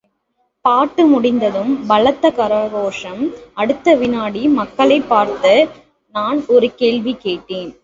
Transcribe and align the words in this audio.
பாட்டு 0.61 1.05
முடிந்ததும் 1.05 1.85
பலத்த 1.85 2.29
கரகோஷம், 2.29 3.33
அடுத்த 3.53 3.95
வினாடிமக்களைப் 3.95 5.07
பார்த்து 5.07 5.69
நான் 6.15 6.45
ஒரு 6.47 6.75
கேள்வி 6.75 7.15
கேட்டேன். 7.15 7.75